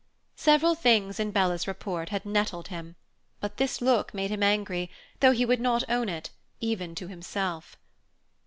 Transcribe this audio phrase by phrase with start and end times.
[0.39, 2.95] Several things in Bella's report had nettled him,
[3.39, 4.89] but this look made him angry,
[5.19, 7.77] though he would not own it, even to himself.